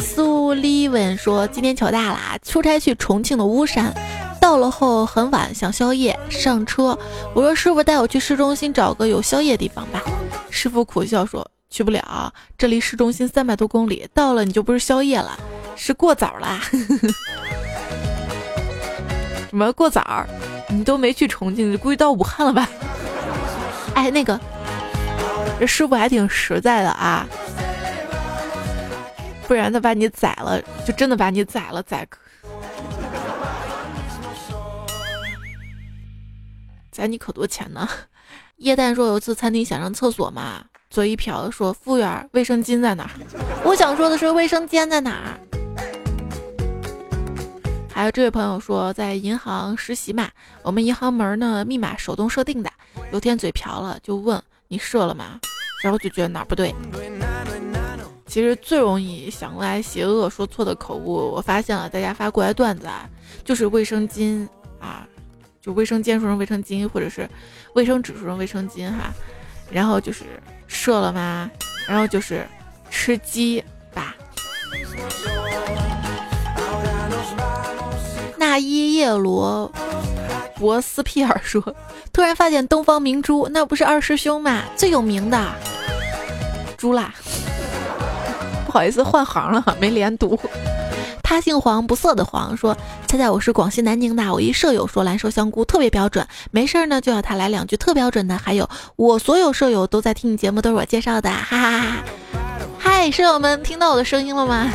[0.00, 3.94] 苏丽文说：“今天糗大了，出差去重庆的巫山，
[4.40, 6.98] 到了后很晚，想宵夜，上车。
[7.34, 10.02] 我说师傅带我去市中心找个有宵夜的地方吧。
[10.50, 15.38] 师傅苦笑说：去不了，这离市中心三百多公里，到了你就不是宵夜了，
[15.74, 16.60] 是过早啦。
[19.48, 20.26] 什么过早？
[20.68, 22.68] 你都没去重庆，你估计到武汉了吧？”
[23.96, 24.38] 哎，那个，
[25.58, 27.26] 这师傅还挺实在的啊，
[29.48, 32.06] 不然他把你宰了，就真的把你宰了，宰
[36.90, 37.88] 宰你可多钱呢？
[38.56, 43.10] 叶蛋说有一次餐厅想上厕所嘛，嘴一瓢说服务员卫生巾在哪儿？
[43.64, 45.40] 我想说的是卫生间在哪儿？
[47.90, 50.28] 还有这位朋友说在银行实习嘛，
[50.62, 52.70] 我们银行门呢密码手动设定的。
[53.10, 54.38] 有天嘴瓢了，就问
[54.68, 55.40] 你射了吗？
[55.82, 56.74] 然后就觉得哪不对。
[58.26, 63.08] 其实最容易想歪邪恶说错的口误，我发现了，大家发过来段子啊，
[63.42, 64.46] 就是卫生巾
[64.78, 65.08] 啊，
[65.58, 67.26] 就卫生间说成卫生巾，或者是
[67.74, 69.10] 卫生纸说成卫生巾哈。
[69.72, 70.24] 然后就是
[70.68, 71.50] 射了吗？
[71.88, 72.46] 然后就是
[72.90, 74.14] 吃鸡吧。
[78.36, 79.72] 那伊叶罗。
[80.56, 81.60] 博斯皮尔说
[82.12, 84.62] ：“突然发现东方明珠，那不是二师兄吗？
[84.76, 85.52] 最有名的
[86.76, 87.12] 猪啦。
[88.64, 90.38] 不好意思，换行了，没连读。
[91.32, 92.54] 他姓黄，不色的黄。
[92.54, 92.76] 说：
[93.06, 98.36] 猜猜我是广西南宁的，我一舍友说蓝瘦香菇特别标准，没事儿呢就要他来两句特标准的。
[98.36, 102.04] 还有我所有舍友都在听你节目，都是我介绍的，哈哈哈。
[102.78, 104.70] 嗨，舍友们，听到我的声音了吗？”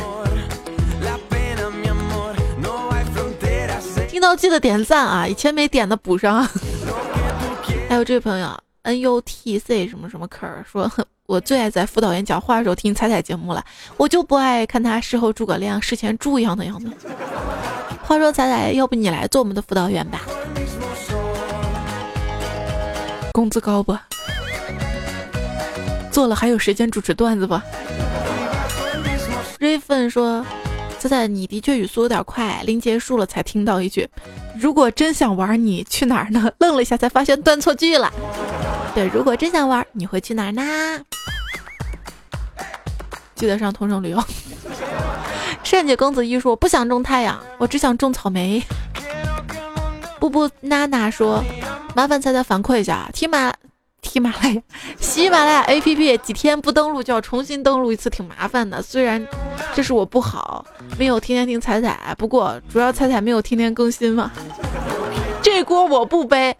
[4.08, 5.28] 听到记得点赞啊！
[5.28, 6.44] 以前没点的补上。
[7.88, 8.48] 还有这位朋友
[8.82, 10.90] N U T C 什么什么科说，
[11.28, 13.62] 我最爱在辅导员讲话的时候听彩彩节目了，
[13.98, 16.90] 我就不爱看他事后诸葛亮，事前猪一样的样子。
[18.02, 20.22] 话说彩彩，要不你来做我们的辅导员吧？
[23.30, 23.94] 工资高不？
[26.10, 27.60] 做了还有时间主持段子不
[29.60, 30.46] ？Raven 说。
[30.98, 34.08] 仔仔，你的确语速有点快，临结束了才听到一句
[34.58, 38.12] ：“如果真想玩，你去哪儿呢？”愣了一下，才发现断错句了。
[38.94, 40.62] 对，如果真想玩，你会去哪儿呢？
[43.34, 44.22] 记得上同城旅游。
[45.62, 48.62] 善解公子一说：“我不想种太阳，我只想种草莓。”
[50.18, 51.44] 布布娜娜说
[51.94, 53.52] ：“麻烦仔仔反馈一下，提马。”
[54.02, 54.62] 喜马拉雅，
[54.98, 58.80] 喜马拉雅 APP 几天不登录就要重新登录一次，挺麻烦的。
[58.80, 59.24] 虽然
[59.74, 60.64] 这是我不好，
[60.98, 64.30] 没有天天听彩彩，不过主要彩彩没有天天更新嘛，
[65.42, 66.56] 这锅我不背。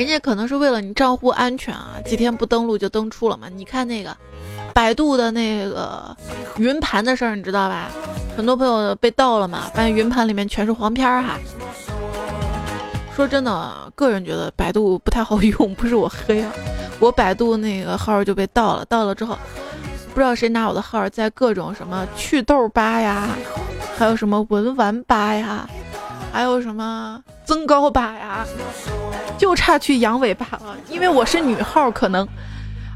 [0.00, 3.50] 人家可能是为了你账户安全啊，几天不登录就登出了嘛。
[3.54, 4.16] 你看那个
[4.72, 6.16] 百度的那个
[6.56, 7.90] 云盘的事儿，你知道吧？
[8.34, 11.38] 很多朋友被盗了嘛，发现云盘里面全是黄片儿哈。
[13.14, 16.50] 说真的，个人觉得百度不太好 用，不是我黑啊，
[16.98, 19.36] 我百度那个号就被盗了，盗了之后，
[20.14, 23.28] 不知道谁拿我的号在各种什么祛痘吧呀，
[23.98, 25.68] 还有什么文玩吧呀，
[26.32, 28.46] 还有什么增高吧呀，
[29.38, 32.26] 就差去阳痿吧了，因为我是女号可能，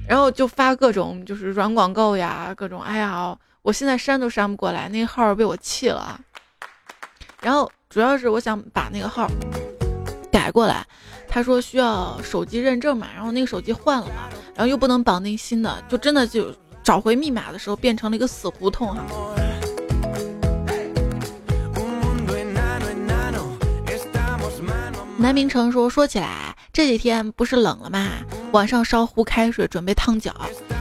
[0.09, 6.21] 然后就发各种就是软广告呀，各种，哎呀，我现在删都删不过来，那个号被我弃了，
[7.41, 9.29] 然后主要是我想把那个号。
[10.31, 10.85] 改过来，
[11.29, 19.05] 他说需要手机认证嘛，然后那个手机换了嘛，然后又不能绑定新的，就真的就找回密码的时候变成了一个死胡同哈。
[25.25, 28.09] 南明成说说起来这几天不是冷了吗，
[28.53, 30.35] 晚上烧壶开水准备烫脚，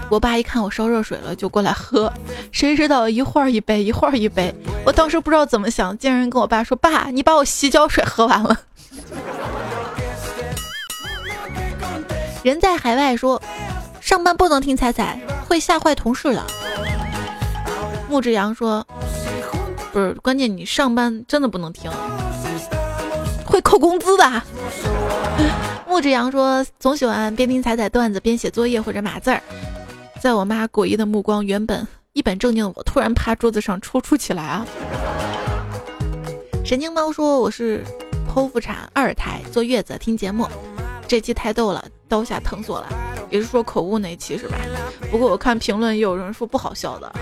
[0.10, 2.12] 我爸一看我烧热水了就过来喝，
[2.52, 4.54] 谁知道一会儿一杯一会儿一杯，
[4.86, 8.60] 我当时不知道怎么想，竟然跟我爸说爸，你把我洗脚水喝完了。
[12.44, 13.42] 人在海外说，
[14.02, 16.46] 上班不能听彩彩，会吓坏同事的。
[18.10, 18.86] 木志阳说，
[19.94, 21.90] 不是，关键你上班真的不能听，
[23.54, 24.42] 会扣工资的。
[25.88, 29.40] 木志阳说，总喜欢边听彩彩段子边写作业或者码字儿。
[30.20, 34.66] 在我妈诡异的目光，原本一本正经的我，突然趴桌子上抽搐起来啊！
[36.66, 37.84] 神经猫说，我是
[38.28, 40.48] 剖腹产二胎，坐月子听节目。
[41.08, 42.88] 这期太逗了，刀下疼死我了。
[43.30, 44.58] 也是说口误那期是吧？
[45.12, 47.14] 不过我看评论也有人说不好笑的，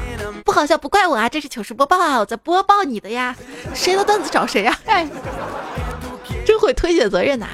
[0.46, 3.36] 不好笑不怪我啊，这是糗事播报啊，我在播报你的呀。
[3.74, 4.80] 谁的段子找谁呀？
[4.86, 5.06] 哎，
[6.74, 7.52] 推卸责任的啊。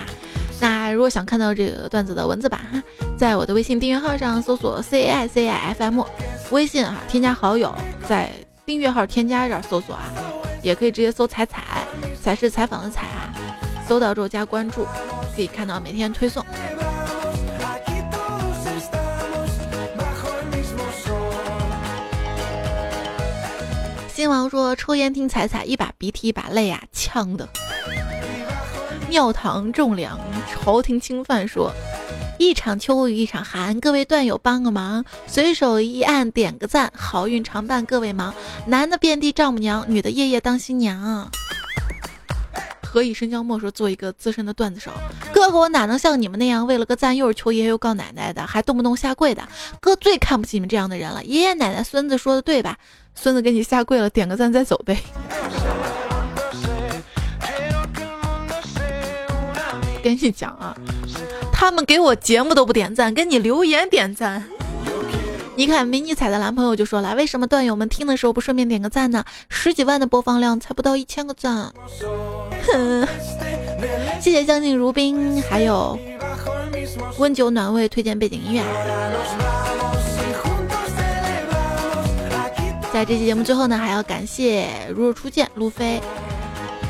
[0.59, 2.81] 那如果想看到这个段子的文字版哈，
[3.15, 6.01] 在我的微信订阅号上搜索 C I C I F M，
[6.49, 7.73] 微信啊添加好友，
[8.07, 8.31] 在
[8.65, 10.11] 订阅号添加这儿搜索啊，
[10.63, 11.61] 也可以直接搜彩彩，
[12.23, 13.31] 彩是采访的彩啊，
[13.87, 14.87] 搜到之后加关注，
[15.35, 16.43] 可以看到每天推送。
[24.11, 27.47] 新王说抽烟听彩彩，一把鼻涕一把泪啊，呛的。
[29.09, 30.19] 庙堂种粮，
[30.51, 31.71] 朝廷侵犯说
[32.37, 38.33] ：“一场秋雨一场寒，各位段友帮个忙，随手一按点个赞，好运常伴各位忙。
[38.65, 41.31] 男的遍地丈母娘，女的夜夜当新娘。”
[42.83, 44.91] 何以笙箫默说：“做一个资深的段子手，
[45.33, 49.47] 哥哥我哪能像你们那样，为了个赞又是求爷爷又告奶奶的，还动不动下跪的？
[49.81, 51.23] 哥最看不起你们这样的人了。
[51.23, 52.77] 爷爷奶奶孙子说的对吧？
[53.13, 54.97] 孙子给你下跪了，点个赞再走呗。”
[60.07, 60.73] 跟你讲啊，
[61.51, 64.43] 他们给我节目都不点赞，给你留言点赞。
[65.55, 69.25] 你看迷你彩的男朋友就说了，为什么段友们听的时候不顺便点个赞呢？
[69.49, 71.73] 十几万的播放量才不到一千个赞。
[74.21, 75.99] 谢谢相敬如宾，还有
[77.17, 78.63] 温酒暖胃推荐背景音乐。
[82.93, 85.99] 在这期节目最后呢，还要感谢如若初见路飞。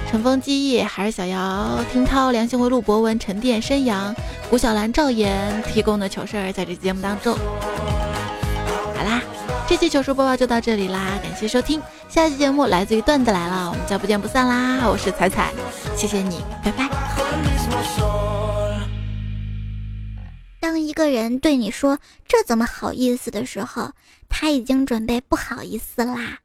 [0.09, 4.15] 乘风记忆，还是小姚、听涛、良心回路、博文、沉淀、申阳、
[4.49, 7.37] 古小兰、赵岩提供的糗事儿，在这期节目当中。
[7.37, 9.21] 好啦，
[9.67, 14.87] 这期糗事播报就到这里啦，感谢收听，下期节目来自于段子来了，我们再不见不散啦！
[14.87, 15.53] 我是彩彩，
[15.95, 16.89] 谢谢你，拜拜。
[20.61, 23.91] 当一个人对你说“这怎么好意思”的时候，
[24.29, 26.39] 他已经准备不好意思啦。